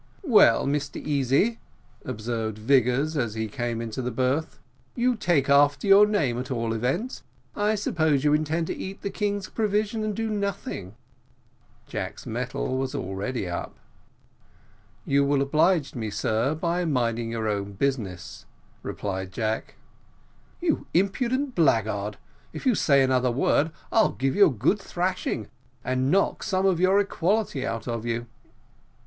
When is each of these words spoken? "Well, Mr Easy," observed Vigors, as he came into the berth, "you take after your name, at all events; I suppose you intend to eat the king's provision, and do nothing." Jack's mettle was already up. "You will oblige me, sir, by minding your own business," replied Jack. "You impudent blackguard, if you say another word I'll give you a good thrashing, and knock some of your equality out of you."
"Well, 0.25 0.65
Mr 0.65 0.95
Easy," 0.99 1.59
observed 2.03 2.57
Vigors, 2.57 3.15
as 3.15 3.35
he 3.35 3.47
came 3.47 3.79
into 3.79 4.01
the 4.01 4.09
berth, 4.09 4.59
"you 4.95 5.15
take 5.15 5.47
after 5.47 5.85
your 5.85 6.07
name, 6.07 6.39
at 6.39 6.49
all 6.49 6.73
events; 6.73 7.21
I 7.55 7.75
suppose 7.75 8.23
you 8.23 8.33
intend 8.33 8.65
to 8.65 8.75
eat 8.75 9.03
the 9.03 9.11
king's 9.11 9.47
provision, 9.47 10.03
and 10.03 10.15
do 10.15 10.27
nothing." 10.27 10.95
Jack's 11.85 12.25
mettle 12.25 12.79
was 12.79 12.95
already 12.95 13.47
up. 13.47 13.77
"You 15.05 15.23
will 15.23 15.39
oblige 15.43 15.93
me, 15.93 16.09
sir, 16.09 16.55
by 16.55 16.83
minding 16.83 17.29
your 17.29 17.47
own 17.47 17.73
business," 17.73 18.47
replied 18.81 19.31
Jack. 19.31 19.75
"You 20.59 20.87
impudent 20.95 21.53
blackguard, 21.53 22.17
if 22.53 22.65
you 22.65 22.73
say 22.73 23.03
another 23.03 23.29
word 23.29 23.71
I'll 23.91 24.09
give 24.13 24.35
you 24.35 24.47
a 24.47 24.51
good 24.51 24.79
thrashing, 24.79 25.47
and 25.83 26.09
knock 26.09 26.41
some 26.41 26.65
of 26.65 26.79
your 26.79 26.99
equality 26.99 27.63
out 27.63 27.87
of 27.87 28.03
you." 28.03 28.25